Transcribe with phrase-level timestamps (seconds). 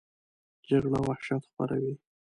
[0.69, 1.93] جګړه وحشت خپروي